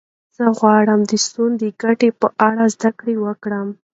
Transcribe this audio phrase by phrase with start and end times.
[0.37, 3.67] زه غواړم د سونا د ګټو په اړه زده کړه وکړم.